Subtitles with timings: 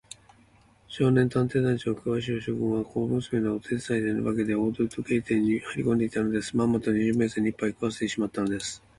[0.87, 6.57] 少年探偵団長小林芳雄君は、小娘のお手伝いさんに化けて、大鳥時計店にはいりこんでいたのです。
[6.57, 8.81] まんまと二十面相にいっぱい食わせてしまったのです。